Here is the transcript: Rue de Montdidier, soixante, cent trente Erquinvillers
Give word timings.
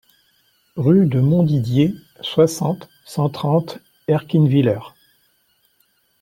Rue 0.77 1.05
de 1.05 1.19
Montdidier, 1.19 1.93
soixante, 2.21 2.89
cent 3.05 3.29
trente 3.29 3.77
Erquinvillers 4.07 4.95